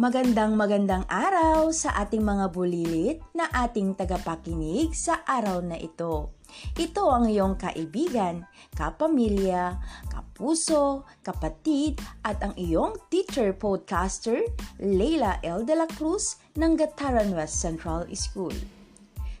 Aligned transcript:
Magandang 0.00 0.56
magandang 0.56 1.04
araw 1.04 1.68
sa 1.68 1.92
ating 2.00 2.24
mga 2.24 2.48
bulilit 2.48 3.20
na 3.36 3.44
ating 3.52 3.92
tagapakinig 3.92 4.96
sa 4.96 5.20
araw 5.28 5.60
na 5.60 5.76
ito. 5.76 6.32
Ito 6.80 7.12
ang 7.12 7.28
iyong 7.28 7.60
kaibigan, 7.60 8.48
kapamilya, 8.72 9.76
kapuso, 10.08 11.04
kapatid 11.20 12.00
at 12.24 12.40
ang 12.40 12.56
iyong 12.56 12.96
teacher 13.12 13.52
podcaster, 13.52 14.40
Leila 14.80 15.36
L. 15.44 15.68
De 15.68 15.76
La 15.76 15.84
Cruz 15.84 16.40
ng 16.56 16.72
Gataran 16.72 17.28
West 17.36 17.60
Central 17.60 18.08
School. 18.16 18.56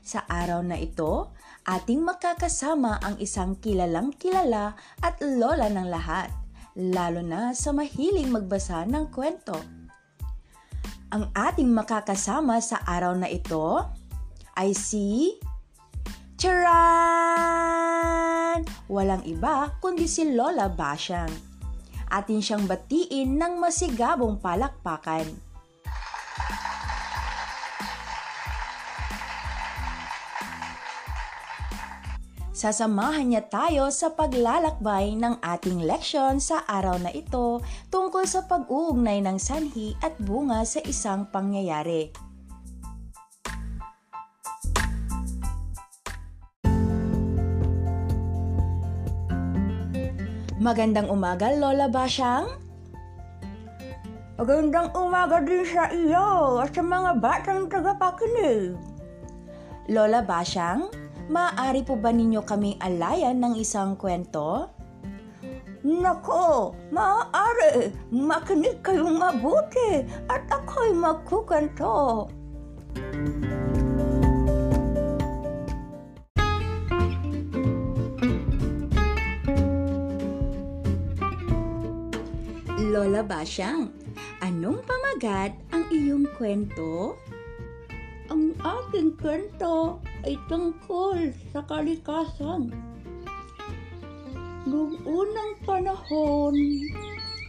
Sa 0.04 0.20
araw 0.28 0.60
na 0.60 0.76
ito, 0.76 1.32
ating 1.64 2.04
makakasama 2.04 3.00
ang 3.00 3.16
isang 3.24 3.56
kilalang 3.56 4.12
kilala 4.20 4.76
at 5.00 5.16
lola 5.24 5.72
ng 5.72 5.88
lahat, 5.88 6.28
lalo 6.76 7.24
na 7.24 7.56
sa 7.56 7.72
mahiling 7.72 8.28
magbasa 8.28 8.84
ng 8.84 9.08
kwento. 9.08 9.81
Ang 11.12 11.28
ating 11.36 11.68
makakasama 11.68 12.56
sa 12.64 12.80
araw 12.88 13.12
na 13.12 13.28
ito 13.28 13.84
ay 14.56 14.72
si 14.72 15.36
Charan! 16.40 16.72
Walang 18.88 19.20
iba 19.28 19.76
kundi 19.76 20.08
si 20.08 20.32
Lola 20.32 20.72
Basyang. 20.72 21.28
Atin 22.08 22.40
siyang 22.40 22.64
batiin 22.64 23.36
ng 23.36 23.60
masigabong 23.60 24.40
palakpakan. 24.40 25.51
Sasamahan 32.62 33.26
niya 33.26 33.42
tayo 33.50 33.90
sa 33.90 34.14
paglalakbay 34.14 35.18
ng 35.18 35.42
ating 35.42 35.82
leksyon 35.82 36.38
sa 36.38 36.62
araw 36.70 36.94
na 36.94 37.10
ito 37.10 37.58
tungkol 37.90 38.22
sa 38.22 38.46
pag-uugnay 38.46 39.18
ng 39.18 39.34
sanhi 39.34 39.98
at 39.98 40.14
bunga 40.22 40.62
sa 40.62 40.78
isang 40.86 41.26
pangyayari. 41.26 42.14
Magandang 50.62 51.10
umaga, 51.10 51.50
Lola 51.58 51.90
Basyang. 51.90 52.46
Magandang 54.38 54.94
umaga 54.94 55.42
din 55.42 55.66
sa 55.66 55.90
iyo 55.90 56.62
at 56.62 56.70
sa 56.70 56.82
mga 56.86 57.10
batang 57.18 57.66
tagapakinig. 57.66 58.78
Lola 59.90 60.22
Basyang, 60.22 61.01
maaari 61.32 61.80
po 61.80 61.96
ba 61.96 62.12
ninyo 62.12 62.44
kaming 62.44 62.76
alayan 62.76 63.40
ng 63.40 63.56
isang 63.56 63.96
kwento? 63.96 64.68
Nako, 65.80 66.76
maaari. 66.92 67.88
Makinig 68.12 68.84
kayong 68.84 69.16
mabuti 69.16 70.04
at 70.28 70.44
ako'y 70.52 70.92
magkukwento. 70.92 72.28
Lola 82.92 83.24
Basyang, 83.24 83.88
anong 84.44 84.84
pamagat 84.84 85.56
ang 85.72 85.88
iyong 85.88 86.28
kwento? 86.36 87.16
Ang 88.28 88.52
aking 88.60 89.16
kwento 89.16 89.96
ay 90.22 90.38
tungkol 90.46 91.34
sa 91.50 91.60
kalikasan. 91.66 92.70
Noong 94.62 94.94
unang 95.02 95.52
panahon, 95.66 96.54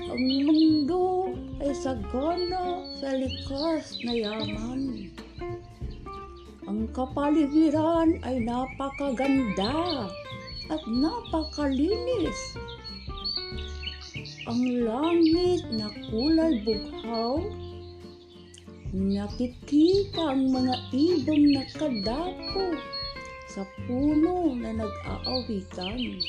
ang 0.01 0.23
mundo 0.43 1.29
ay 1.61 1.71
sagana 1.77 2.81
sa 2.97 3.13
likas 3.13 4.01
na 4.01 4.13
yaman. 4.17 5.13
Ang 6.65 6.89
kapaligiran 6.89 8.17
ay 8.25 8.41
napakaganda 8.41 10.09
at 10.73 10.81
napakalinis. 10.89 12.57
Ang 14.49 14.81
langit 14.81 15.61
na 15.69 15.87
kulay 16.09 16.65
bughaw, 16.65 17.37
nakikita 18.93 20.37
ang 20.37 20.53
mga 20.53 20.77
ibong 20.93 21.49
nakadapo 21.49 22.77
sa 23.49 23.65
puno 23.89 24.53
na 24.53 24.69
nag-aawitan. 24.69 26.21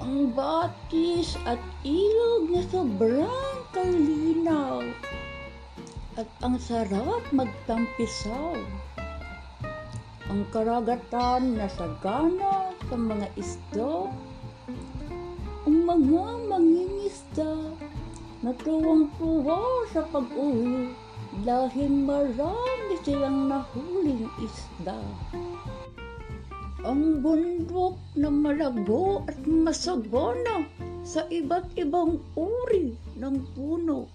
Ang 0.00 0.32
batis 0.32 1.36
at 1.44 1.60
ilog 1.84 2.48
na 2.48 2.64
sobrang 2.72 3.60
kalinaw 3.76 4.80
at 6.16 6.28
ang 6.40 6.56
sarap 6.56 7.20
magtampisaw. 7.28 8.56
Ang 10.32 10.48
karagatan 10.48 11.60
na 11.60 11.68
sagana 11.68 12.72
sa 12.88 12.96
mga 12.96 13.28
isdo 13.36 14.08
ang 15.68 15.84
mga 15.84 16.24
mangingisda 16.48 17.52
na 18.40 18.56
tuwang-tuwa 18.64 19.84
sa 19.92 20.00
pag-uwi 20.08 21.07
dahil 21.42 21.90
marami 21.90 22.94
silang 23.02 23.50
nahuling 23.50 24.26
isda. 24.42 24.98
Ang 26.86 27.20
bundok 27.20 27.98
na 28.14 28.30
malago 28.30 29.26
at 29.26 29.38
masagana 29.44 30.64
sa 31.02 31.26
iba't 31.28 31.74
ibang 31.74 32.22
uri 32.38 32.94
ng 33.18 33.36
puno. 33.52 34.06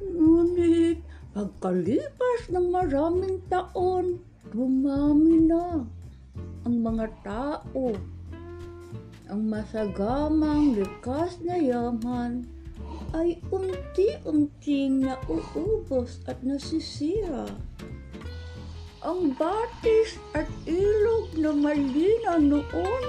Ngunit 0.00 0.98
pagkalipas 1.36 2.48
ng 2.50 2.66
maraming 2.72 3.38
taon, 3.46 4.18
dumami 4.50 5.36
na 5.46 5.84
ang 6.62 6.76
mga 6.80 7.06
tao 7.22 7.96
ang 9.32 9.48
masagamang 9.48 10.76
likas 10.76 11.40
na 11.40 11.56
yaman 11.56 12.44
ay 13.12 13.36
unti-unting 13.52 15.04
nauubos 15.04 16.24
at 16.24 16.40
nasisira. 16.40 17.48
Ang 19.02 19.34
batis 19.34 20.16
at 20.32 20.48
ilog 20.64 21.34
na 21.36 21.50
malina 21.52 22.38
noon, 22.38 23.04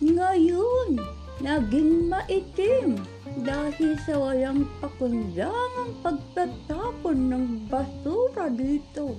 ngayon 0.00 0.96
naging 1.40 2.08
maitim 2.08 3.00
dahil 3.42 3.96
sa 4.04 4.14
walang 4.16 4.68
pakundangang 4.78 5.92
pagtatapon 6.04 7.18
ng 7.32 7.46
basura 7.66 8.52
dito. 8.52 9.16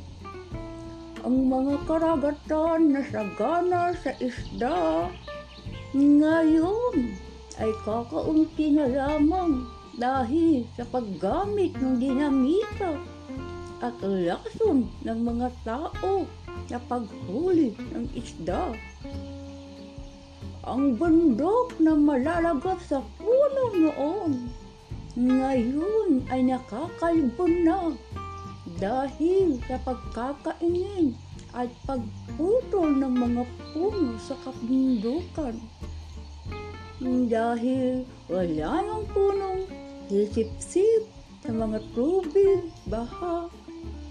Ang 1.21 1.49
mga 1.49 1.75
karagatan 1.85 2.97
na 2.97 3.01
sagana 3.05 3.93
sa 4.01 4.13
isda 4.17 5.09
ngayon 5.93 7.13
ay 7.59 7.71
kakaunti 7.85 8.73
na 8.73 8.89
lamang 8.89 9.67
dahil 9.99 10.63
sa 10.79 10.87
paggamit 10.87 11.75
ng 11.75 11.99
dinamita 11.99 12.95
at 13.81 13.97
lason 14.05 14.85
ng 15.03 15.19
mga 15.25 15.47
tao 15.65 16.23
sa 16.69 16.77
paghuli 16.85 17.73
ng 17.91 18.05
isda. 18.13 18.71
Ang 20.61 20.93
bundok 20.95 21.73
na 21.81 21.97
malalagat 21.97 22.77
sa 22.85 23.01
puno 23.17 23.73
noon, 23.73 24.53
ngayon 25.17 26.23
ay 26.29 26.45
nakakalbon 26.45 27.65
na 27.65 27.91
dahil 28.77 29.57
sa 29.65 29.81
pagkakainin 29.81 31.17
at 31.51 31.67
pagputol 31.83 32.93
ng 32.95 33.11
mga 33.11 33.43
puno 33.73 34.15
sa 34.21 34.37
kabundukan. 34.45 35.57
Dahil 37.01 38.05
wala 38.29 38.71
ng 38.85 39.03
punong 39.09 39.80
sisip-sip 40.11 41.07
sa 41.39 41.55
mga 41.55 41.79
tubig, 41.95 42.67
baha, 42.91 43.47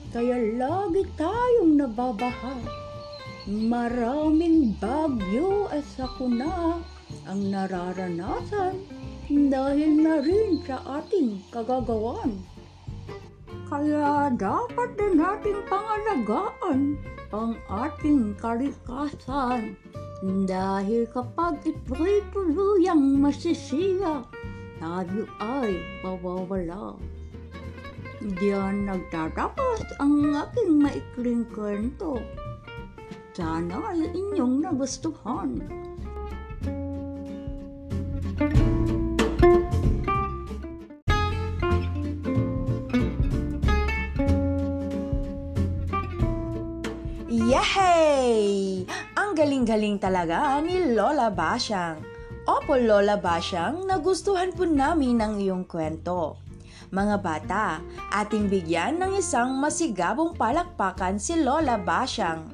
kaya 0.09 0.57
lagi 0.57 1.05
tayong 1.21 1.77
nababaha. 1.77 2.57
Maraming 3.45 4.81
bagyo 4.81 5.69
at 5.69 5.85
sakuna 5.93 6.81
ang 7.29 7.41
nararanasan 7.53 8.81
dahil 9.29 9.91
na 10.01 10.25
rin 10.25 10.65
sa 10.65 10.81
ating 11.05 11.45
kagagawan. 11.53 12.41
Kaya 13.69 14.33
dapat 14.35 14.97
din 14.97 15.21
nating 15.21 15.61
pangalagaan 15.69 16.97
ang 17.31 17.55
ating 17.71 18.35
kalikasan 18.41 19.79
dahil 20.49 21.07
kapag 21.15 21.63
ito'y 21.63 22.25
tuluyang 22.35 23.23
masisira, 23.23 24.27
tayo 24.81 25.29
ay 25.39 25.77
mawawala. 26.01 26.97
Diyan 28.21 28.89
nagtatapos 28.89 29.85
ang 30.01 30.33
aking 30.33 30.81
maikling 30.81 31.45
kwento. 31.53 32.21
Sana 33.37 33.93
ay 33.93 34.09
inyong 34.13 34.65
nagustuhan. 34.65 35.61
Yehey! 47.31 48.85
Ang 49.17 49.31
galing-galing 49.33 49.97
talaga 49.97 50.61
ni 50.61 50.93
Lola 50.93 51.33
Basyang. 51.33 52.10
Opo, 52.51 52.75
Lola 52.75 53.15
Basyang, 53.15 53.87
nagustuhan 53.87 54.51
po 54.51 54.67
namin 54.67 55.23
ng 55.23 55.39
iyong 55.39 55.63
kwento. 55.71 56.35
Mga 56.91 57.17
bata, 57.23 57.79
ating 58.11 58.51
bigyan 58.51 58.99
ng 58.99 59.23
isang 59.23 59.55
masigabong 59.55 60.35
palakpakan 60.35 61.15
si 61.23 61.39
Lola 61.39 61.79
Basyang. 61.79 62.51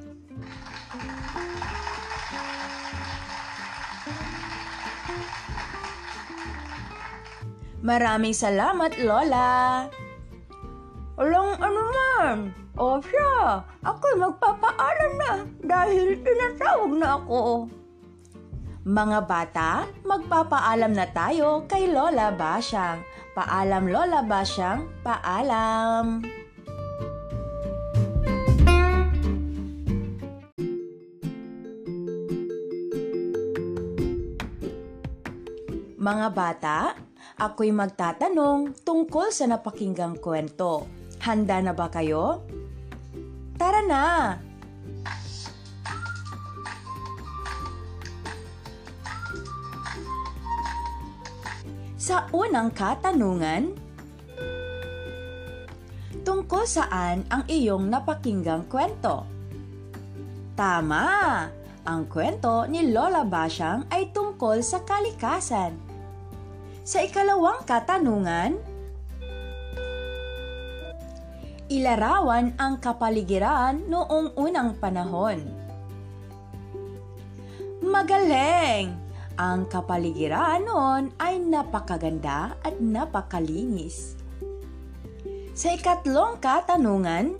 Maraming 7.81 8.37
salamat, 8.37 9.01
Lola! 9.01 9.89
Walang 11.17 11.57
ano 11.57 11.81
man. 11.89 12.37
O 12.77 13.01
siya, 13.01 13.65
ako'y 13.81 14.13
magpapaalam 14.21 15.13
na 15.17 15.33
dahil 15.65 16.21
tinatawag 16.21 16.93
na 16.93 17.17
ako. 17.17 17.65
Mga 18.87 19.19
bata, 19.27 19.83
magpapaalam 20.07 20.95
na 20.95 21.03
tayo 21.11 21.67
kay 21.67 21.91
Lola 21.91 22.31
Basyang. 22.31 23.03
Paalam 23.35 23.83
Lola 23.83 24.23
Basyang, 24.23 24.87
paalam. 25.03 26.23
Mga 35.99 36.27
bata, 36.31 36.95
ako'y 37.43 37.75
magtatanong 37.75 38.71
tungkol 38.87 39.35
sa 39.35 39.51
napakinggang 39.51 40.15
kwento. 40.15 40.87
Handa 41.27 41.59
na 41.59 41.75
ba 41.75 41.91
kayo? 41.91 42.39
Tara 43.59 43.83
na! 43.83 44.46
Sa 52.07 52.23
unang 52.31 52.71
katanungan, 52.71 53.75
tungkol 56.23 56.63
saan 56.63 57.27
ang 57.27 57.43
iyong 57.51 57.91
napakinggang 57.91 58.63
kwento? 58.71 59.27
Tama! 60.55 61.03
Ang 61.83 62.07
kwento 62.07 62.63
ni 62.71 62.95
Lola 62.95 63.27
Basyang 63.27 63.91
ay 63.91 64.15
tungkol 64.15 64.63
sa 64.63 64.87
kalikasan. 64.87 65.75
Sa 66.87 67.03
ikalawang 67.03 67.67
katanungan, 67.67 68.55
ilarawan 71.67 72.55
ang 72.55 72.79
kapaligiran 72.79 73.83
noong 73.83 74.31
unang 74.39 74.79
panahon. 74.79 75.43
Magaling! 77.83 79.06
Ang 79.37 79.69
kapaligiran 79.69 80.65
noon 80.65 81.13
ay 81.21 81.37
napakaganda 81.37 82.57
at 82.65 82.81
napakalinis. 82.81 84.17
Sa 85.53 85.77
ikatlong 85.77 86.41
katanungan, 86.41 87.37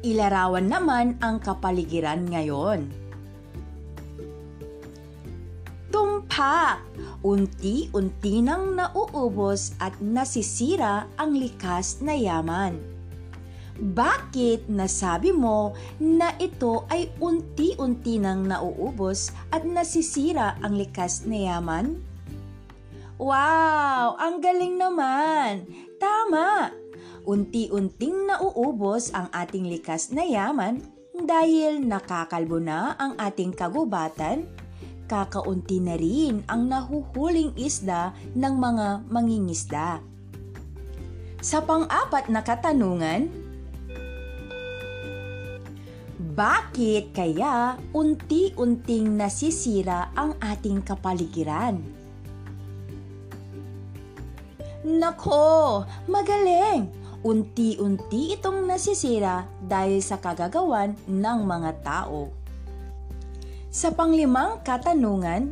ilarawan 0.00 0.64
naman 0.72 1.20
ang 1.20 1.36
kapaligiran 1.36 2.24
ngayon. 2.24 2.88
Tumpak! 5.92 6.80
Unti-unti 7.20 8.40
nang 8.40 8.72
nauubos 8.72 9.76
at 9.84 10.00
nasisira 10.00 11.12
ang 11.20 11.36
likas 11.36 12.00
na 12.00 12.16
yaman. 12.16 12.95
Bakit 13.76 14.72
nasabi 14.72 15.36
mo 15.36 15.76
na 16.00 16.32
ito 16.40 16.88
ay 16.88 17.12
unti-unti 17.20 18.16
nang 18.16 18.48
nauubos 18.48 19.36
at 19.52 19.68
nasisira 19.68 20.56
ang 20.64 20.80
likas 20.80 21.28
na 21.28 21.36
yaman? 21.36 22.00
Wow! 23.20 24.16
Ang 24.16 24.40
galing 24.40 24.80
naman! 24.80 25.68
Tama! 26.00 26.72
Unti-unting 27.28 28.28
nauubos 28.28 29.12
ang 29.12 29.28
ating 29.32 29.68
likas 29.68 30.08
na 30.08 30.24
yaman 30.24 30.80
dahil 31.12 31.80
nakakalbo 31.84 32.56
na 32.56 32.96
ang 32.96 33.16
ating 33.20 33.52
kagubatan, 33.52 34.48
kakaunti 35.04 35.80
na 35.84 36.00
rin 36.00 36.44
ang 36.48 36.68
nahuhuling 36.68 37.52
isda 37.60 38.16
ng 38.32 38.54
mga 38.56 38.88
mangingisda. 39.08 40.00
Sa 41.44 41.60
pang-apat 41.64 42.28
na 42.32 42.40
katanungan, 42.40 43.45
bakit 46.36 47.16
kaya 47.16 47.80
unti-unting 47.96 49.16
nasisira 49.16 50.12
ang 50.12 50.36
ating 50.36 50.84
kapaligiran? 50.84 51.80
Nako, 54.84 55.88
magaling! 56.04 56.92
Unti-unti 57.24 58.36
itong 58.36 58.68
nasisira 58.68 59.48
dahil 59.64 59.98
sa 60.04 60.20
kagagawan 60.20 60.92
ng 61.08 61.38
mga 61.42 61.72
tao. 61.80 62.28
Sa 63.72 63.90
panglimang 63.96 64.60
katanungan, 64.60 65.50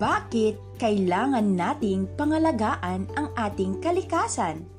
bakit 0.00 0.56
kailangan 0.80 1.44
nating 1.52 2.08
pangalagaan 2.16 3.04
ang 3.12 3.28
ating 3.36 3.78
kalikasan? 3.84 4.75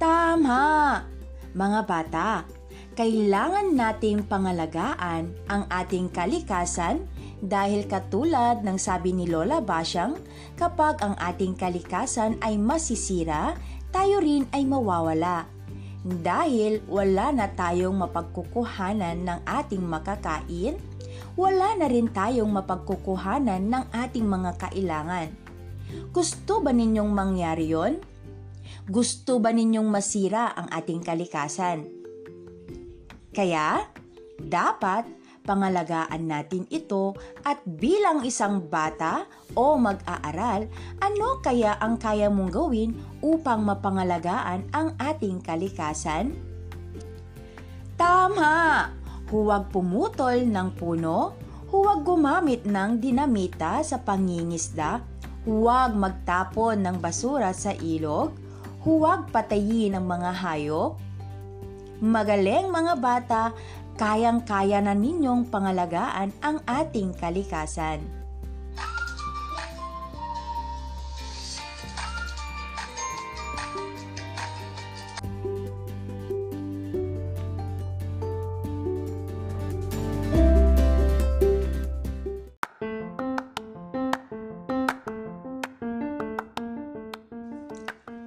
Tama! 0.00 0.96
Mga 1.52 1.80
bata, 1.84 2.48
kailangan 2.96 3.76
nating 3.76 4.24
pangalagaan 4.24 5.28
ang 5.44 5.68
ating 5.68 6.08
kalikasan 6.08 7.04
dahil 7.44 7.84
katulad 7.84 8.64
ng 8.64 8.80
sabi 8.80 9.12
ni 9.12 9.28
Lola 9.28 9.60
Basyang, 9.60 10.16
kapag 10.56 11.04
ang 11.04 11.20
ating 11.20 11.52
kalikasan 11.52 12.40
ay 12.40 12.56
masisira, 12.56 13.52
tayo 13.92 14.24
rin 14.24 14.48
ay 14.56 14.64
mawawala. 14.64 15.44
Dahil 16.00 16.80
wala 16.88 17.36
na 17.36 17.52
tayong 17.52 18.00
mapagkukuhanan 18.00 19.20
ng 19.20 19.40
ating 19.44 19.84
makakain, 19.84 20.80
wala 21.36 21.76
na 21.76 21.92
rin 21.92 22.08
tayong 22.08 22.48
mapagkukuhanan 22.48 23.68
ng 23.68 23.84
ating 23.92 24.24
mga 24.24 24.64
kailangan. 24.64 25.28
Gusto 26.08 26.64
ba 26.64 26.72
ninyong 26.72 27.12
mangyari 27.12 27.68
yon? 27.68 28.00
Gusto 28.90 29.38
ba 29.38 29.54
ninyong 29.54 29.86
masira 29.86 30.50
ang 30.50 30.66
ating 30.66 30.98
kalikasan? 31.06 31.86
Kaya, 33.30 33.86
dapat 34.42 35.06
pangalagaan 35.46 36.26
natin 36.26 36.66
ito 36.74 37.14
at 37.46 37.62
bilang 37.62 38.26
isang 38.26 38.66
bata 38.66 39.30
o 39.54 39.78
mag-aaral, 39.78 40.66
ano 40.98 41.38
kaya 41.38 41.78
ang 41.78 42.02
kaya 42.02 42.26
mong 42.26 42.50
gawin 42.50 42.90
upang 43.22 43.62
mapangalagaan 43.62 44.66
ang 44.74 44.98
ating 44.98 45.38
kalikasan? 45.38 46.34
Tama! 47.94 48.90
Huwag 49.30 49.70
pumutol 49.70 50.50
ng 50.50 50.74
puno, 50.74 51.38
huwag 51.70 52.02
gumamit 52.02 52.66
ng 52.66 52.98
dinamita 52.98 53.86
sa 53.86 54.02
pangingisda, 54.02 54.98
huwag 55.46 55.94
magtapon 55.94 56.82
ng 56.82 56.98
basura 56.98 57.54
sa 57.54 57.70
ilog, 57.70 58.39
huwag 58.80 59.28
patayin 59.28 59.96
ang 59.96 60.06
mga 60.08 60.30
hayop. 60.40 60.96
Magaling 62.00 62.72
mga 62.72 62.94
bata, 62.96 63.42
kayang-kaya 64.00 64.80
na 64.80 64.96
ninyong 64.96 65.52
pangalagaan 65.52 66.32
ang 66.40 66.64
ating 66.64 67.12
kalikasan. 67.12 68.19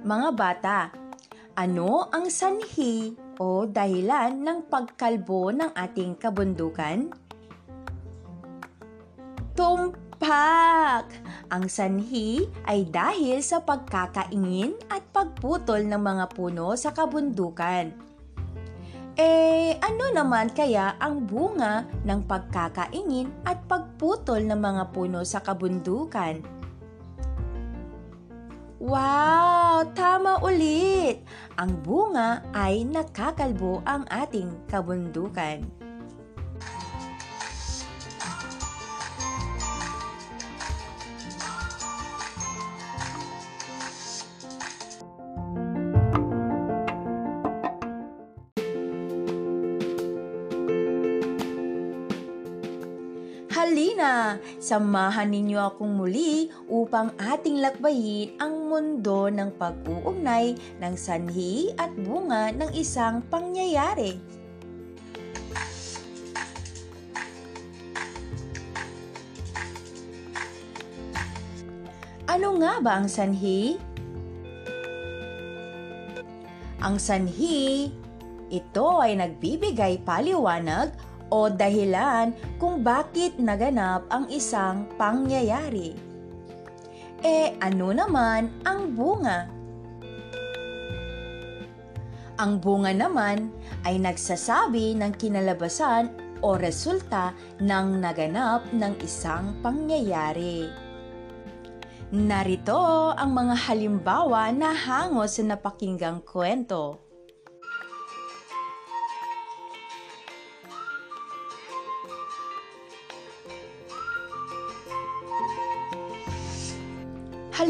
Mga 0.04 0.30
bata, 0.36 0.92
ano 1.56 2.12
ang 2.12 2.28
sanhi 2.28 3.16
o 3.40 3.64
dahilan 3.64 4.36
ng 4.36 4.68
pagkalbo 4.68 5.48
ng 5.48 5.72
ating 5.72 6.20
kabundukan? 6.20 7.08
Tumpak! 9.56 11.08
Ang 11.48 11.64
sanhi 11.72 12.44
ay 12.68 12.84
dahil 12.84 13.40
sa 13.40 13.64
pagkakaingin 13.64 14.76
at 14.92 15.00
pagputol 15.08 15.80
ng 15.88 16.02
mga 16.04 16.36
puno 16.36 16.76
sa 16.76 16.92
kabundukan. 16.92 17.88
Eh, 19.16 19.72
ano 19.80 20.04
naman 20.12 20.52
kaya 20.52 21.00
ang 21.00 21.24
bunga 21.24 21.88
ng 22.04 22.28
pagkakaingin 22.28 23.32
at 23.48 23.56
pagputol 23.64 24.44
ng 24.44 24.60
mga 24.60 24.84
puno 24.92 25.24
sa 25.24 25.40
kabundukan? 25.40 26.63
Wow! 28.84 29.80
Tama 29.96 30.44
ulit! 30.44 31.24
Ang 31.56 31.72
bunga 31.80 32.44
ay 32.52 32.84
nakakalbo 32.84 33.80
ang 33.88 34.04
ating 34.12 34.52
kabundukan. 34.68 35.64
Halina, 53.54 54.42
samahan 54.58 55.30
ninyo 55.30 55.62
akong 55.62 55.94
muli 55.94 56.50
upang 56.66 57.14
ating 57.14 57.62
lakbayin 57.62 58.34
ang 58.42 58.66
mundo 58.66 59.30
ng 59.30 59.54
pag-uugnay 59.54 60.58
ng 60.82 60.94
sanhi 60.98 61.70
at 61.78 61.94
bunga 61.94 62.50
ng 62.50 62.74
isang 62.74 63.22
pangyayari. 63.30 64.18
Ano 72.26 72.58
nga 72.58 72.82
ba 72.82 72.98
ang 72.98 73.06
sanhi? 73.06 73.78
Ang 76.82 76.98
sanhi, 76.98 77.86
ito 78.50 78.86
ay 78.98 79.14
nagbibigay 79.14 80.02
paliwanag 80.02 81.13
o 81.32 81.48
dahilan 81.48 82.32
kung 82.60 82.84
bakit 82.84 83.36
naganap 83.40 84.04
ang 84.12 84.28
isang 84.28 84.88
pangyayari. 84.96 85.96
E 87.24 87.56
ano 87.60 87.92
naman 87.92 88.52
ang 88.68 88.92
bunga? 88.92 89.48
Ang 92.34 92.58
bunga 92.58 92.90
naman 92.90 93.48
ay 93.86 94.02
nagsasabi 94.02 94.98
ng 94.98 95.12
kinalabasan 95.14 96.10
o 96.42 96.58
resulta 96.58 97.32
ng 97.62 98.02
naganap 98.02 98.66
ng 98.74 98.98
isang 99.00 99.56
pangyayari. 99.62 100.68
Narito 102.14 103.10
ang 103.16 103.32
mga 103.32 103.54
halimbawa 103.70 104.52
na 104.52 104.74
hango 104.74 105.24
sa 105.24 105.42
napakinggang 105.46 106.20
kwento. 106.26 107.03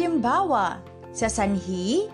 Halimbawa, 0.04 0.84
sa 1.16 1.32
sanhi, 1.32 2.12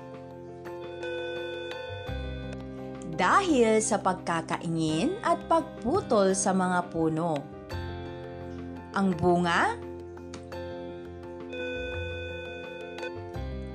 dahil 3.18 3.82
sa 3.82 3.99
pagkakaingin 3.99 5.18
at 5.26 5.42
pagputol 5.50 6.30
sa 6.38 6.54
mga 6.54 6.87
puno. 6.87 7.42
Ang 8.94 9.11
bunga, 9.18 9.75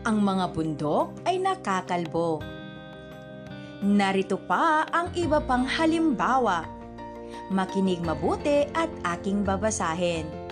ang 0.08 0.18
mga 0.24 0.46
bundok 0.48 1.20
ay 1.28 1.36
nakakalbo. 1.36 2.40
Narito 3.84 4.40
pa 4.40 4.88
ang 4.96 5.12
iba 5.20 5.44
pang 5.44 5.68
halimbawa. 5.68 6.64
Makinig 7.52 8.00
mabuti 8.00 8.64
at 8.80 8.88
aking 9.20 9.44
babasahin. 9.44 10.45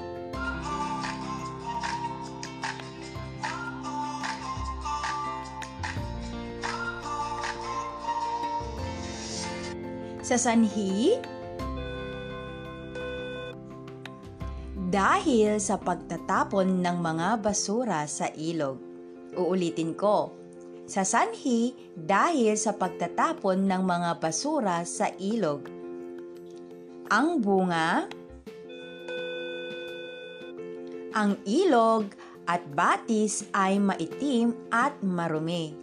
Sa 10.33 10.49
sanhi, 10.49 11.13
dahil 14.89 15.61
sa 15.61 15.77
pagtatapon 15.77 16.81
ng 16.81 16.97
mga 17.05 17.37
basura 17.37 18.01
sa 18.09 18.33
ilog. 18.33 18.81
Uulitin 19.37 19.93
ko. 19.93 20.33
Sa 20.89 21.05
sanhi, 21.05 21.77
dahil 21.93 22.57
sa 22.57 22.73
pagtatapon 22.73 23.61
ng 23.61 23.81
mga 23.85 24.17
basura 24.17 24.81
sa 24.89 25.13
ilog. 25.21 25.69
Ang 27.13 27.37
bunga, 27.37 28.09
ang 31.13 31.37
ilog 31.45 32.09
at 32.49 32.65
batis 32.73 33.45
ay 33.53 33.77
maitim 33.77 34.57
at 34.73 34.97
marumi. 35.05 35.77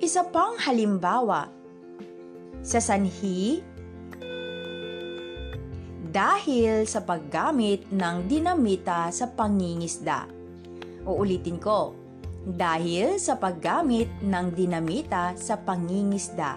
Isa 0.00 0.24
pang 0.24 0.56
halimbawa, 0.56 1.57
sa 2.62 2.82
sanhi, 2.82 3.62
dahil 6.08 6.88
sa 6.88 7.04
paggamit 7.04 7.84
ng 7.92 8.24
dinamita 8.24 9.12
sa 9.12 9.28
pangingisda. 9.28 10.26
Uulitin 11.04 11.60
ko, 11.60 11.92
dahil 12.48 13.20
sa 13.20 13.36
paggamit 13.36 14.08
ng 14.24 14.46
dinamita 14.56 15.36
sa 15.36 15.60
pangingisda. 15.60 16.56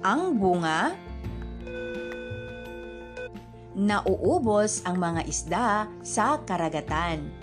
Ang 0.00 0.40
bunga, 0.40 0.96
nauubos 3.78 4.82
ang 4.82 4.96
mga 4.98 5.22
isda 5.28 5.68
sa 6.00 6.40
karagatan. 6.42 7.37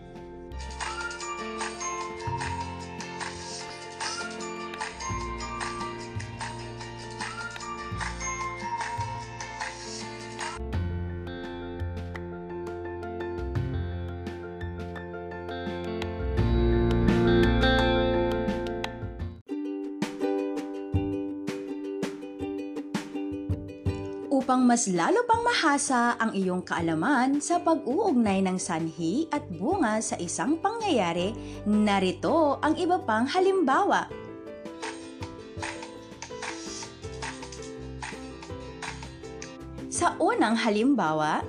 Upang 24.66 24.74
mas 24.82 24.90
lalo 24.90 25.22
pang 25.30 25.46
mahasa 25.46 26.18
ang 26.18 26.34
iyong 26.34 26.66
kaalaman 26.66 27.38
sa 27.38 27.62
pag-uugnay 27.62 28.42
ng 28.42 28.58
sanhi 28.58 29.30
at 29.30 29.46
bunga 29.46 30.02
sa 30.02 30.18
isang 30.18 30.58
pangyayari, 30.58 31.38
narito 31.70 32.58
ang 32.66 32.74
iba 32.74 32.98
pang 32.98 33.30
halimbawa. 33.30 34.10
Sa 39.94 40.18
unang 40.18 40.58
halimbawa, 40.58 41.46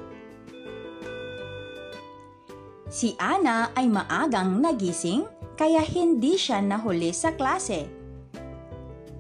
si 2.93 3.17
Ana 3.17 3.73
ay 3.73 3.89
maagang 3.89 4.61
nagising 4.61 5.25
kaya 5.57 5.81
hindi 5.81 6.37
siya 6.37 6.61
nahuli 6.61 7.17
sa 7.17 7.33
klase. 7.33 7.89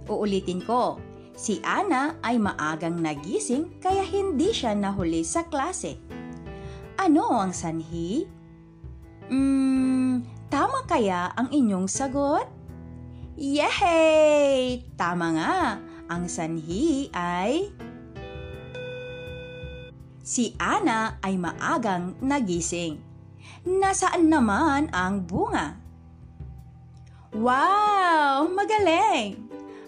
Uulitin 0.04 0.60
ko, 0.68 1.00
Si 1.36 1.60
Ana 1.60 2.16
ay 2.24 2.40
maagang 2.40 2.96
nagising 3.04 3.76
kaya 3.84 4.00
hindi 4.08 4.56
siya 4.56 4.72
nahuli 4.72 5.20
sa 5.20 5.44
klase. 5.44 6.00
Ano 6.96 7.28
ang 7.28 7.52
sanhi? 7.52 8.24
Hmm, 9.28 10.24
tama 10.48 10.88
kaya 10.88 11.28
ang 11.36 11.52
inyong 11.52 11.92
sagot? 11.92 12.48
Yehey! 13.36 14.80
Tama 14.96 15.26
nga! 15.36 15.56
Ang 16.08 16.24
sanhi 16.24 17.12
ay... 17.12 17.68
Si 20.24 20.56
Ana 20.56 21.20
ay 21.20 21.36
maagang 21.36 22.16
nagising. 22.24 22.96
Nasaan 23.68 24.32
naman 24.32 24.88
ang 24.88 25.28
bunga? 25.28 25.76
Wow! 27.36 28.48
Magaling! 28.48 29.45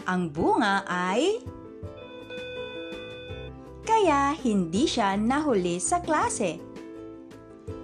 Ang 0.09 0.33
bunga 0.33 0.89
ay... 0.89 1.37
Kaya 3.85 4.33
hindi 4.41 4.89
siya 4.89 5.21
nahuli 5.21 5.77
sa 5.77 6.01
klase. 6.01 6.57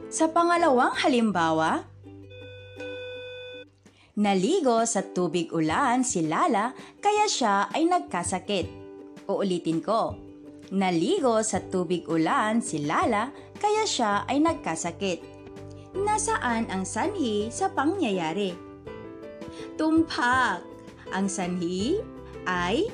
Sa 0.09 0.33
pangalawang 0.33 0.97
halimbawa, 1.04 1.85
naligo 4.16 4.81
sa 4.88 5.04
tubig 5.04 5.52
ulan 5.52 6.00
si 6.00 6.25
Lala 6.25 6.73
kaya 7.04 7.28
siya 7.28 7.69
ay 7.76 7.85
nagkasakit. 7.88 8.66
Uulitin 9.28 9.85
ko, 9.85 10.16
naligo 10.73 11.45
sa 11.45 11.61
tubig 11.61 12.09
ulan 12.09 12.64
si 12.64 12.85
Lala 12.88 13.28
kaya 13.61 13.85
siya 13.85 14.25
ay 14.25 14.40
nagkasakit. 14.40 15.21
Nasaan 15.93 16.73
ang 16.73 16.88
sanhi 16.88 17.52
sa 17.52 17.69
pangyayari? 17.69 18.57
Tumpak! 19.76 20.74
Ang 21.13 21.29
sanhi 21.29 22.01
ay 22.49 22.89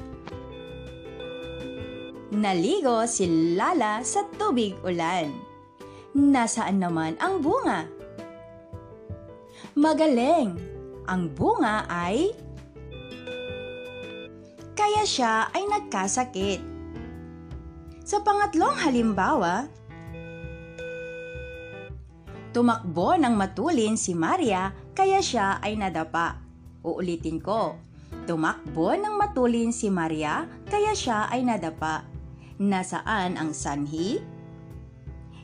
Naligo 2.31 3.07
si 3.11 3.55
Lala 3.59 4.02
sa 4.07 4.23
tubig 4.38 4.79
ulan. 4.87 5.35
Nasaan 6.14 6.79
naman 6.79 7.19
ang 7.19 7.43
bunga? 7.43 7.87
Magaling! 9.75 10.55
Ang 11.11 11.23
bunga 11.35 11.90
ay... 11.90 12.31
Kaya 14.79 15.02
siya 15.02 15.50
ay 15.50 15.67
nagkasakit. 15.67 16.62
Sa 18.07 18.23
pangatlong 18.23 18.79
halimbawa, 18.79 19.67
Tumakbo 22.50 23.14
ng 23.14 23.35
matulin 23.38 23.95
si 23.95 24.11
Maria 24.11 24.75
kaya 24.90 25.23
siya 25.23 25.62
ay 25.62 25.79
nadapa. 25.79 26.43
Uulitin 26.83 27.38
ko. 27.38 27.79
Tumakbo 28.29 28.95
ng 28.95 29.14
matulin 29.19 29.75
si 29.75 29.90
Maria 29.90 30.47
kaya 30.67 30.95
siya 30.95 31.26
ay 31.31 31.43
nadapa. 31.43 32.07
Nasaan 32.61 33.40
ang 33.40 33.57
sanhi? 33.57 34.21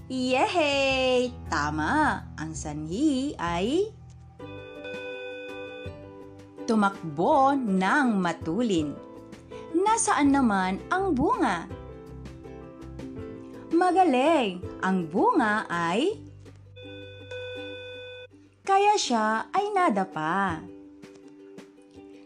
Yehey! 0.07 1.35
Tama! 1.51 2.23
Ang 2.39 2.53
sanhi 2.55 3.35
ay... 3.41 3.91
Tumakbo 6.69 7.59
ng 7.59 8.09
matulin. 8.21 8.95
Nasaan 9.75 10.31
naman 10.31 10.79
ang 10.93 11.11
bunga? 11.11 11.67
Magaling! 13.75 14.63
Ang 14.85 15.11
bunga 15.11 15.67
ay... 15.67 16.23
Kaya 18.67 18.95
siya 18.95 19.51
ay 19.51 19.75
nadapa. 19.75 20.63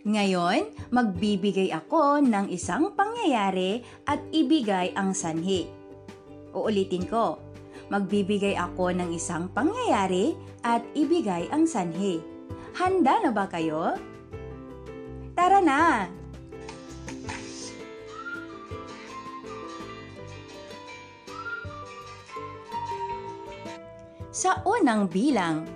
Ngayon, 0.01 0.73
magbibigay 0.89 1.69
ako 1.77 2.25
ng 2.25 2.49
isang 2.49 2.97
pangyayari 2.97 3.85
at 4.09 4.17
ibigay 4.33 4.97
ang 4.97 5.13
sanhi. 5.13 5.69
Uulitin 6.57 7.05
ko, 7.05 7.37
magbibigay 7.93 8.57
ako 8.57 8.97
ng 8.97 9.13
isang 9.13 9.53
pangyayari 9.53 10.33
at 10.65 10.81
ibigay 10.97 11.53
ang 11.53 11.69
sanhi. 11.69 12.17
Handa 12.81 13.21
na 13.21 13.29
ba 13.29 13.45
kayo? 13.45 13.93
Tara 15.37 15.61
na! 15.61 16.09
Sa 24.33 24.65
unang 24.65 25.13
bilang, 25.13 25.69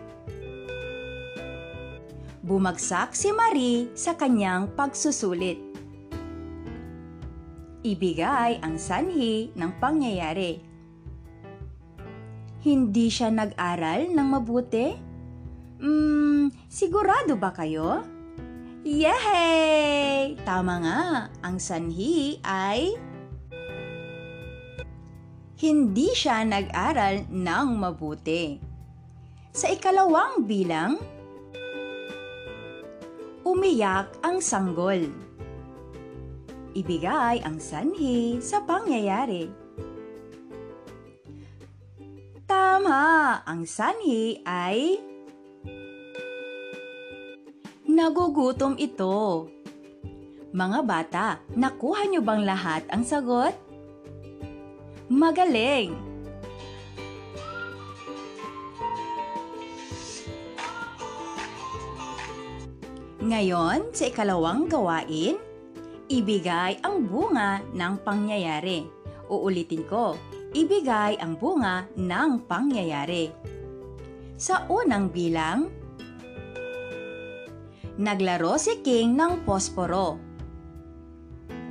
bumagsak 2.45 3.17
si 3.17 3.33
Marie 3.33 3.89
sa 3.97 4.13
kanyang 4.13 4.69
pagsusulit. 4.77 5.57
Ibigay 7.81 8.61
ang 8.61 8.77
sanhi 8.77 9.49
ng 9.57 9.73
pangyayari. 9.81 10.61
Hindi 12.61 13.09
siya 13.09 13.33
nag-aral 13.33 14.13
ng 14.13 14.29
mabuti? 14.29 14.89
Hmm, 15.81 16.53
sigurado 16.69 17.37
ba 17.37 17.53
kayo? 17.53 18.05
Yehey! 18.85 20.37
Tama 20.45 20.75
nga, 20.85 21.01
ang 21.41 21.57
sanhi 21.57 22.41
ay... 22.45 22.93
Hindi 25.61 26.13
siya 26.13 26.45
nag-aral 26.45 27.25
ng 27.33 27.69
mabuti. 27.73 28.61
Sa 29.53 29.73
ikalawang 29.73 30.45
bilang, 30.45 31.01
umiyak 33.45 34.09
ang 34.25 34.41
sanggol. 34.41 35.05
Ibigay 36.75 37.45
ang 37.47 37.63
sanhi 37.63 38.43
sa 38.43 38.65
pangyayari. 38.65 39.47
Tama! 42.49 43.41
Ang 43.47 43.63
sanhi 43.69 44.43
ay... 44.43 44.99
Nagugutom 47.87 48.75
ito. 48.75 49.47
Mga 50.51 50.81
bata, 50.83 51.27
nakuha 51.55 52.11
niyo 52.11 52.27
bang 52.27 52.43
lahat 52.43 52.83
ang 52.91 53.07
sagot? 53.07 53.55
Magaling! 55.07 56.14
Ngayon, 63.25 63.89
sa 63.97 64.13
ikalawang 64.13 64.69
gawain, 64.69 65.41
ibigay 66.13 66.77
ang 66.85 67.09
bunga 67.09 67.65
ng 67.73 68.05
pangyayari. 68.05 68.85
Uulitin 69.33 69.89
ko, 69.89 70.21
ibigay 70.53 71.17
ang 71.17 71.41
bunga 71.41 71.89
ng 71.97 72.45
pangyayari. 72.45 73.33
Sa 74.37 74.69
unang 74.69 75.09
bilang, 75.09 75.73
naglaro 77.97 78.61
si 78.61 78.85
King 78.85 79.17
ng 79.17 79.41
posporo. 79.49 80.21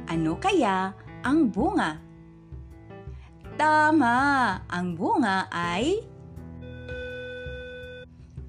Ano 0.09 0.41
kaya 0.41 0.89
ang 1.21 1.53
bunga? 1.53 2.01
Tama! 3.53 4.17
Ang 4.73 4.97
bunga 4.97 5.53
ay... 5.53 6.01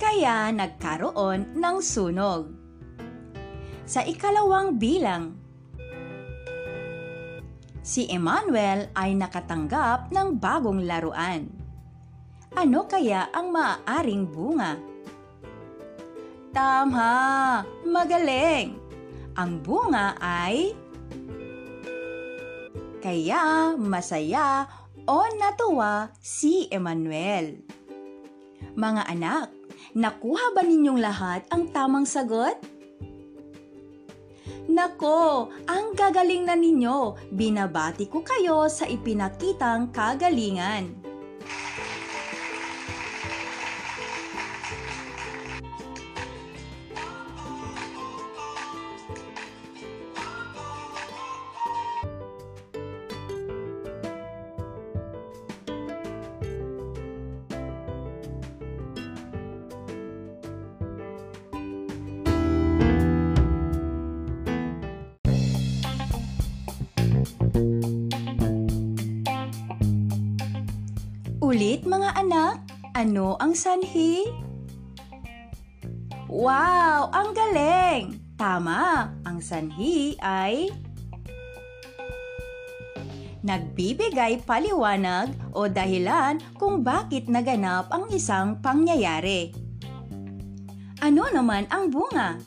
Kaya 0.00 0.48
nagkaroon 0.56 1.52
ng 1.52 1.76
sunog. 1.84 2.63
Sa 3.84 4.00
ikalawang 4.00 4.80
bilang, 4.80 5.36
si 7.84 8.08
Emmanuel 8.08 8.88
ay 8.96 9.12
nakatanggap 9.12 10.08
ng 10.08 10.40
bagong 10.40 10.88
laruan. 10.88 11.52
Ano 12.56 12.88
kaya 12.88 13.28
ang 13.28 13.52
maaaring 13.52 14.24
bunga? 14.24 14.80
Tama! 16.56 17.12
Magaling! 17.84 18.80
Ang 19.36 19.60
bunga 19.60 20.16
ay... 20.16 20.72
Kaya 23.04 23.76
masaya 23.76 24.64
o 25.04 25.28
natuwa 25.36 26.08
si 26.24 26.72
Emmanuel. 26.72 27.60
Mga 28.72 29.02
anak, 29.12 29.52
nakuha 29.92 30.56
ba 30.56 30.64
ninyong 30.64 31.04
lahat 31.04 31.44
ang 31.52 31.68
tamang 31.68 32.08
sagot? 32.08 32.56
Nako, 34.64 35.53
ang 35.68 35.92
gagaling 35.92 36.48
na 36.48 36.57
ninyo. 36.57 37.16
Binabati 37.29 38.09
ko 38.09 38.24
kayo 38.24 38.64
sa 38.72 38.88
ipinakitang 38.88 39.92
kagalingan. 39.92 41.13
Ano 73.04 73.36
ang 73.36 73.52
sanhi? 73.52 74.24
Wow, 76.24 77.12
ang 77.12 77.36
galing! 77.36 78.16
Tama, 78.40 79.12
ang 79.28 79.44
sanhi 79.44 80.16
ay 80.24 80.72
nagbibigay 83.44 84.40
paliwanag 84.48 85.36
o 85.52 85.68
dahilan 85.68 86.40
kung 86.56 86.80
bakit 86.80 87.28
naganap 87.28 87.92
ang 87.92 88.08
isang 88.08 88.64
pangyayari. 88.64 89.52
Ano 91.04 91.28
naman 91.28 91.68
ang 91.68 91.92
bunga? 91.92 92.40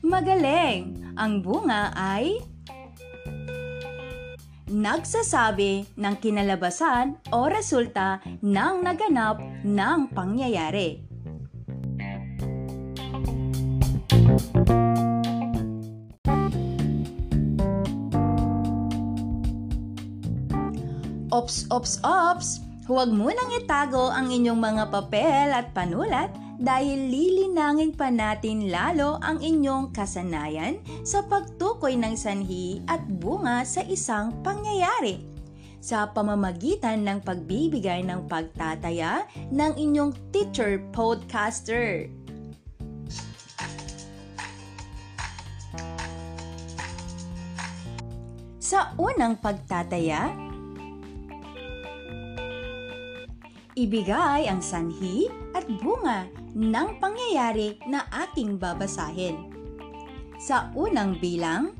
Magaling! 0.00 1.12
Ang 1.20 1.44
bunga 1.44 1.92
ay 1.92 2.40
nagsasabi 4.74 5.86
ng 5.94 6.14
kinalabasan 6.18 7.14
o 7.30 7.46
resulta 7.46 8.18
ng 8.42 8.82
naganap 8.82 9.38
ng 9.62 9.98
pangyayari. 10.10 10.98
Ops, 21.30 21.66
ops, 21.70 21.98
ops! 22.02 22.48
Huwag 22.84 23.10
munang 23.10 23.50
itago 23.58 24.12
ang 24.12 24.28
inyong 24.28 24.60
mga 24.60 24.84
papel 24.92 25.48
at 25.50 25.72
panulat 25.72 26.30
dahil 26.58 27.10
lilinangin 27.10 27.94
pa 27.94 28.10
natin 28.10 28.70
lalo 28.70 29.18
ang 29.22 29.42
inyong 29.42 29.90
kasanayan 29.90 30.78
sa 31.02 31.26
pagtukoy 31.26 31.98
ng 31.98 32.14
sanhi 32.14 32.78
at 32.86 33.02
bunga 33.06 33.66
sa 33.66 33.82
isang 33.86 34.30
pangyayari. 34.46 35.34
sa 35.84 36.08
pamamagitan 36.08 37.04
ng 37.04 37.20
pagbibigay 37.20 38.00
ng 38.08 38.24
pagtataya 38.24 39.28
ng 39.52 39.76
inyong 39.76 40.16
teacher 40.32 40.80
podcaster. 40.96 42.08
Sa 48.64 48.96
unang 48.96 49.36
pagtataya, 49.44 50.32
ibigay 53.76 54.48
ang 54.48 54.64
sanhi 54.64 55.28
at 55.52 55.68
bunga 55.84 56.24
ng 56.54 56.88
pangyayari 57.02 57.82
na 57.90 58.06
ating 58.14 58.56
babasahin. 58.56 59.50
Sa 60.38 60.70
unang 60.78 61.18
bilang, 61.18 61.74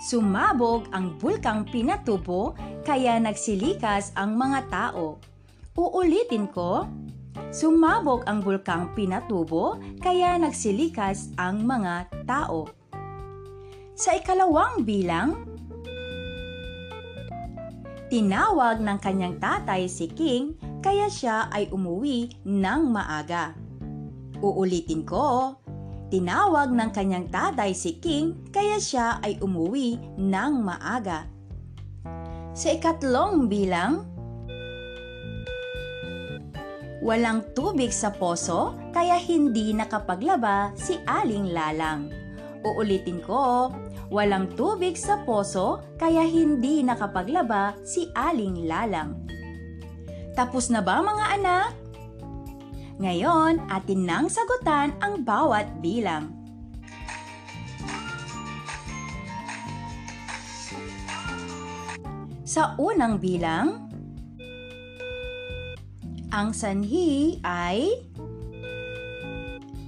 Sumabog 0.00 0.88
ang 0.96 1.20
bulkang 1.20 1.68
Pinatubo 1.68 2.56
kaya 2.88 3.20
nagsilikas 3.20 4.16
ang 4.16 4.32
mga 4.32 4.72
tao. 4.72 5.20
Uulitin 5.76 6.48
ko, 6.48 6.88
sumabog 7.52 8.24
ang 8.24 8.40
bulkang 8.40 8.96
Pinatubo 8.96 9.76
kaya 10.00 10.40
nagsilikas 10.40 11.36
ang 11.36 11.68
mga 11.68 12.08
tao. 12.24 12.72
Sa 13.92 14.16
ikalawang 14.16 14.88
bilang, 14.88 15.44
tinawag 18.08 18.80
ng 18.80 18.98
kanyang 19.04 19.36
tatay 19.36 19.84
si 19.84 20.08
King 20.08 20.56
kaya 20.80 21.06
siya 21.12 21.52
ay 21.52 21.68
umuwi 21.68 22.44
ng 22.44 22.82
maaga. 22.88 23.52
Uulitin 24.40 25.04
ko, 25.04 25.56
tinawag 26.08 26.72
ng 26.72 26.90
kanyang 26.90 27.28
tatay 27.28 27.76
si 27.76 28.00
King 28.00 28.48
kaya 28.48 28.80
siya 28.80 29.20
ay 29.20 29.36
umuwi 29.44 30.00
ng 30.16 30.52
maaga. 30.64 31.28
Sa 32.56 32.74
ikatlong 32.74 33.46
bilang, 33.46 34.08
walang 37.04 37.46
tubig 37.54 37.94
sa 37.94 38.10
poso 38.10 38.74
kaya 38.90 39.16
hindi 39.16 39.70
nakapaglaba 39.76 40.74
si 40.74 40.98
Aling 41.06 41.54
Lalang. 41.54 42.10
Uulitin 42.60 43.24
ko, 43.24 43.72
walang 44.12 44.52
tubig 44.58 44.98
sa 44.98 45.22
poso 45.24 45.80
kaya 45.96 46.26
hindi 46.26 46.82
nakapaglaba 46.84 47.78
si 47.86 48.10
Aling 48.12 48.68
Lalang. 48.68 49.29
Tapos 50.40 50.72
na 50.72 50.80
ba 50.80 51.04
mga 51.04 51.36
anak? 51.36 51.76
Ngayon, 52.96 53.68
atin 53.68 54.08
nang 54.08 54.24
sagutan 54.32 54.96
ang 55.04 55.20
bawat 55.20 55.68
bilang. 55.84 56.32
Sa 62.48 62.72
unang 62.80 63.20
bilang, 63.20 63.84
ang 66.32 66.56
sanhi 66.56 67.36
ay 67.44 68.00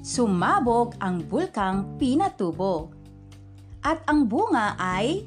sumabog 0.04 1.00
ang 1.00 1.24
bulkang 1.32 1.96
Pinatubo 1.96 2.92
at 3.80 4.04
ang 4.04 4.28
bunga 4.28 4.76
ay 4.76 5.24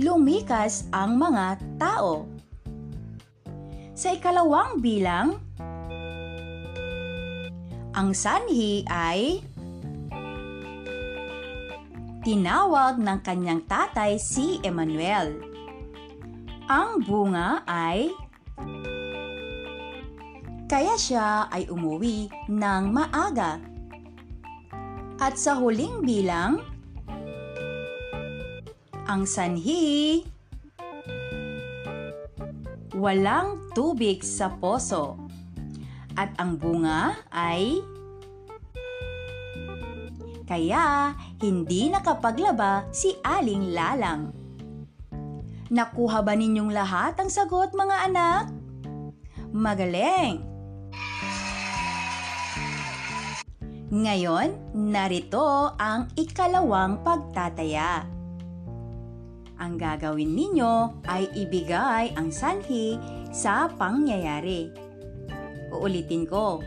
lumikas 0.00 0.88
ang 0.96 1.20
mga 1.20 1.60
tao. 1.76 2.35
Sa 3.96 4.12
ikalawang 4.12 4.84
bilang, 4.84 5.40
ang 7.96 8.12
sanhi 8.12 8.84
ay 8.92 9.40
tinawag 12.20 13.00
ng 13.00 13.18
kanyang 13.24 13.64
tatay 13.64 14.20
si 14.20 14.60
Emmanuel. 14.60 15.40
Ang 16.68 17.08
bunga 17.08 17.64
ay 17.64 18.12
kaya 20.68 20.92
siya 21.00 21.48
ay 21.48 21.64
umuwi 21.72 22.28
ng 22.52 22.84
maaga. 22.92 23.56
At 25.16 25.40
sa 25.40 25.56
huling 25.56 26.04
bilang, 26.04 26.60
ang 29.08 29.24
sanhi 29.24 30.35
walang 32.96 33.68
tubig 33.76 34.24
sa 34.24 34.48
poso. 34.56 35.20
At 36.16 36.32
ang 36.40 36.56
bunga 36.56 37.20
ay 37.28 37.84
kaya 40.48 41.12
hindi 41.42 41.92
nakapaglaba 41.92 42.88
si 42.94 43.12
Aling 43.20 43.76
Lalang. 43.76 44.32
Nakuha 45.68 46.22
ba 46.22 46.32
ninyong 46.32 46.70
lahat 46.72 47.18
ang 47.18 47.28
sagot 47.28 47.74
mga 47.74 47.96
anak? 48.08 48.44
Magaling! 49.50 50.46
Ngayon, 53.86 54.74
narito 54.74 55.74
ang 55.78 56.10
ikalawang 56.14 57.02
pagtataya. 57.02 58.15
Ang 59.56 59.80
gagawin 59.80 60.36
ninyo 60.36 61.00
ay 61.08 61.32
ibigay 61.32 62.12
ang 62.12 62.28
sanhi 62.28 63.00
sa 63.32 63.72
pangyayari. 63.72 64.68
Uulitin 65.72 66.28
ko, 66.28 66.60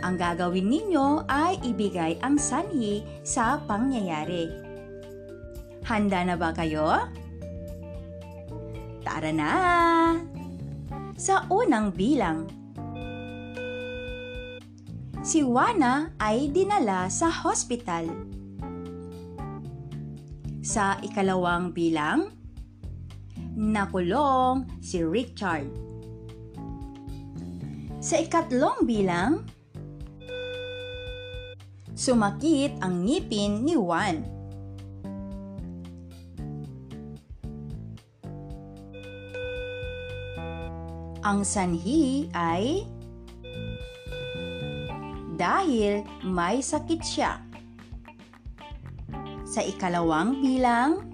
ang 0.00 0.16
gagawin 0.16 0.64
ninyo 0.64 1.28
ay 1.28 1.60
ibigay 1.60 2.16
ang 2.24 2.40
sanhi 2.40 3.04
sa 3.20 3.60
pangyayari. 3.68 4.48
Handa 5.84 6.24
na 6.24 6.36
ba 6.40 6.56
kayo? 6.56 6.96
Tara 9.04 9.32
na! 9.32 9.52
Sa 11.20 11.44
unang 11.52 11.92
bilang, 11.92 12.48
si 15.20 15.44
Juana 15.44 16.16
ay 16.16 16.48
dinala 16.48 17.12
sa 17.12 17.28
hospital. 17.28 18.29
Sa 20.70 20.94
ikalawang 21.02 21.74
bilang, 21.74 22.30
nakulong 23.58 24.70
si 24.78 25.02
Richard. 25.02 25.66
Sa 27.98 28.22
ikatlong 28.22 28.86
bilang, 28.86 29.50
sumakit 31.90 32.78
ang 32.86 33.02
ngipin 33.02 33.66
ni 33.66 33.74
Juan. 33.74 34.22
Ang 41.26 41.42
sanhi 41.42 42.30
ay 42.30 42.86
dahil 45.34 46.06
may 46.22 46.62
sakit 46.62 47.02
siya. 47.02 47.49
Sa 49.50 49.66
ikalawang 49.66 50.38
bilang, 50.38 51.10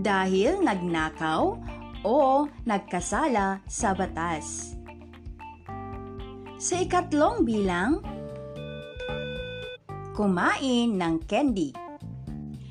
dahil 0.00 0.64
nagnakaw 0.64 1.60
o 2.08 2.48
nagkasala 2.64 3.60
sa 3.68 3.92
batas. 3.92 4.72
Sa 6.56 6.80
ikatlong 6.80 7.44
bilang, 7.44 8.00
kumain 10.16 10.96
ng 10.96 11.20
candy. 11.28 11.76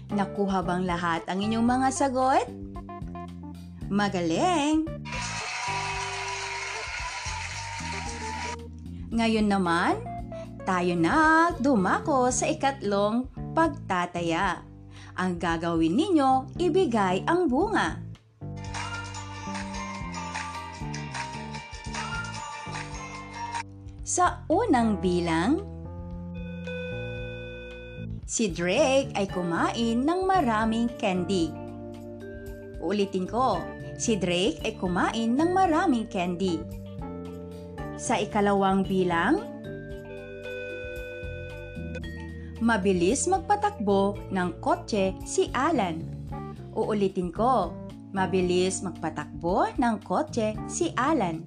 Nakuha 0.10 0.66
bang 0.66 0.90
lahat 0.90 1.22
ang 1.30 1.38
inyong 1.38 1.68
mga 1.70 1.88
sagot? 1.94 2.50
Magaling! 3.94 4.90
Ngayon 9.14 9.48
naman, 9.54 10.17
tayo 10.68 11.00
na 11.00 11.48
dumako 11.56 12.28
sa 12.28 12.52
ikatlong 12.52 13.32
pagtataya. 13.56 14.68
Ang 15.16 15.40
gagawin 15.40 15.96
ninyo, 15.96 16.60
ibigay 16.60 17.24
ang 17.24 17.48
bunga. 17.48 18.04
Sa 24.04 24.44
unang 24.52 25.00
bilang, 25.00 25.64
si 28.28 28.52
Drake 28.52 29.16
ay 29.16 29.32
kumain 29.32 30.04
ng 30.04 30.22
maraming 30.28 30.92
candy. 31.00 31.48
Ulitin 32.84 33.24
ko, 33.24 33.64
si 33.96 34.20
Drake 34.20 34.60
ay 34.68 34.76
kumain 34.76 35.32
ng 35.32 35.50
maraming 35.56 36.12
candy. 36.12 36.60
Sa 37.98 38.20
ikalawang 38.20 38.86
bilang, 38.86 39.57
mabilis 42.60 43.30
magpatakbo 43.30 44.18
ng 44.34 44.50
kotse 44.62 45.14
si 45.26 45.50
Alan. 45.54 46.02
Uulitin 46.74 47.30
ko, 47.30 47.74
mabilis 48.14 48.82
magpatakbo 48.82 49.78
ng 49.78 49.96
kotse 50.02 50.58
si 50.66 50.90
Alan. 50.98 51.46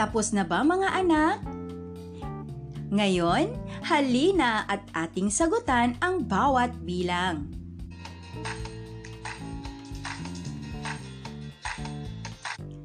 Tapos 0.00 0.32
na 0.32 0.44
ba 0.48 0.64
mga 0.64 0.88
anak? 1.04 1.36
Ngayon, 2.90 3.54
halina 3.86 4.66
at 4.66 4.82
ating 4.96 5.30
sagutan 5.30 5.94
ang 6.02 6.26
bawat 6.26 6.74
bilang. 6.82 7.46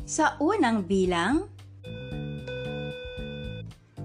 Sa 0.05 0.37
unang 0.37 0.85
bilang, 0.85 1.49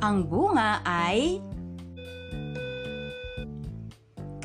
ang 0.01 0.25
bunga 0.25 0.81
ay 0.89 1.45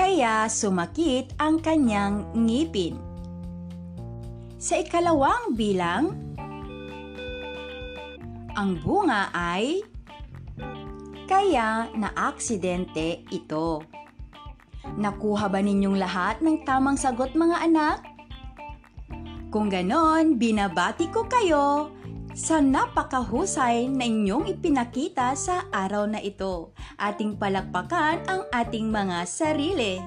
kaya 0.05 0.45
sumakit 0.45 1.33
ang 1.41 1.57
kanyang 1.57 2.29
ngipin. 2.37 2.93
Sa 4.61 4.77
ikalawang 4.77 5.57
bilang, 5.57 6.13
ang 8.53 8.77
bunga 8.85 9.33
ay 9.33 9.81
kaya 11.25 11.89
na-aksidente 11.97 13.25
ito. 13.33 13.81
Nakuha 14.93 15.49
ba 15.49 15.57
ninyong 15.57 15.97
lahat 15.97 16.37
ng 16.37 16.61
tamang 16.69 17.01
sagot 17.01 17.33
mga 17.33 17.65
anak? 17.65 18.05
Kung 19.49 19.73
ganon, 19.73 20.37
binabati 20.37 21.09
ko 21.09 21.25
kayo 21.25 21.89
sa 22.35 22.59
napakahusay 22.59 23.87
na 23.87 24.03
inyong 24.03 24.51
ipinakita 24.51 25.31
sa 25.39 25.71
araw 25.71 26.03
na 26.03 26.19
ito. 26.19 26.75
Ating 26.99 27.39
palakpakan 27.39 28.27
ang 28.27 28.43
ating 28.51 28.91
mga 28.91 29.23
sarili. 29.23 30.03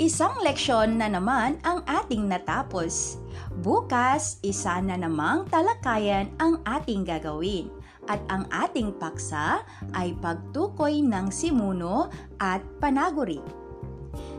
Isang 0.00 0.40
leksyon 0.40 0.96
na 0.96 1.04
naman 1.04 1.60
ang 1.68 1.84
ating 1.84 2.24
natapos. 2.24 3.20
Bukas, 3.60 4.40
isa 4.40 4.80
na 4.80 4.96
namang 4.96 5.44
talakayan 5.52 6.32
ang 6.40 6.64
ating 6.64 7.04
gagawin. 7.04 7.68
At 8.08 8.24
ang 8.32 8.48
ating 8.48 8.96
paksa 8.96 9.60
ay 9.92 10.16
pagtukoy 10.16 11.04
ng 11.04 11.28
simuno 11.28 12.08
at 12.40 12.64
panaguri. 12.80 13.44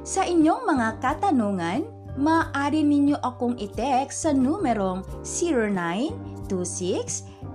Sa 0.01 0.25
inyong 0.25 0.65
mga 0.65 0.97
katanungan, 0.97 1.85
maaari 2.17 2.81
ninyo 2.81 3.21
akong 3.21 3.53
i-text 3.61 4.25
sa 4.25 4.33
numerong 4.33 5.05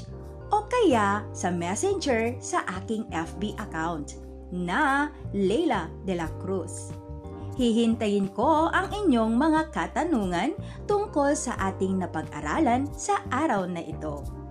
o 0.52 0.68
kaya 0.68 1.24
sa 1.33 1.48
messenger 1.50 2.37
sa 2.38 2.62
aking 2.78 3.09
FB 3.11 3.59
account 3.59 4.22
na 4.52 5.09
Leila 5.33 5.88
de 6.05 6.12
la 6.12 6.28
Cruz. 6.44 6.92
Hihintayin 7.57 8.28
ko 8.37 8.68
ang 8.68 8.92
inyong 8.92 9.33
mga 9.37 9.72
katanungan 9.72 10.52
tungkol 10.85 11.33
sa 11.33 11.57
ating 11.72 12.00
napag-aralan 12.00 12.85
sa 12.92 13.20
araw 13.33 13.64
na 13.64 13.81
ito. 13.81 14.41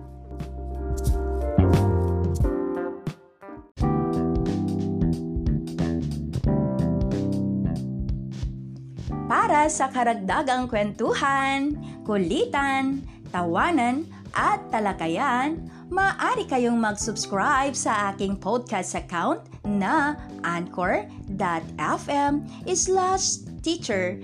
Para 9.52 9.68
sa 9.68 9.92
karagdagang 9.92 10.64
kwentuhan, 10.64 11.76
kulitan, 12.08 13.04
tawanan, 13.28 14.08
at 14.32 14.64
talakayan, 14.72 15.68
maaari 15.92 16.48
kayong 16.48 16.80
mag-subscribe 16.80 17.76
sa 17.76 18.08
aking 18.08 18.40
podcast 18.40 18.96
account 18.96 19.44
na 19.68 20.16
anchor.fm 20.40 22.32
slash 22.72 23.44
teacher 23.60 24.16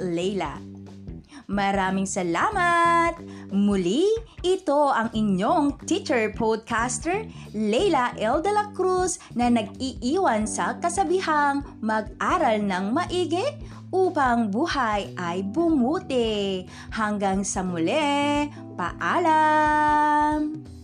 Layla. 0.00 0.56
Maraming 1.48 2.08
salamat! 2.08 3.20
Muli, 3.52 4.04
ito 4.44 4.92
ang 4.92 5.08
inyong 5.16 5.80
teacher 5.88 6.28
podcaster, 6.32 7.24
Leila 7.56 8.12
L. 8.20 8.44
De 8.44 8.52
La 8.52 8.68
Cruz 8.76 9.16
na 9.32 9.48
nag-iiwan 9.48 10.44
sa 10.44 10.76
kasabihang 10.76 11.64
mag-aral 11.80 12.60
ng 12.60 12.92
maigi 12.92 13.44
upang 13.92 14.52
buhay 14.52 15.12
ay 15.16 15.44
bumuti. 15.44 16.64
Hanggang 16.92 17.44
sa 17.44 17.64
muli, 17.64 18.48
paalam! 18.76 20.77